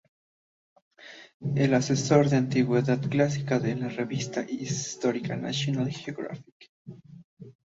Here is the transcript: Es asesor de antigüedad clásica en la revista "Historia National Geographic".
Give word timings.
Es 1.55 1.71
asesor 1.73 2.27
de 2.29 2.37
antigüedad 2.37 3.07
clásica 3.07 3.57
en 3.57 3.81
la 3.81 3.89
revista 3.89 4.43
"Historia 4.49 5.35
National 5.35 5.91
Geographic". 5.91 6.71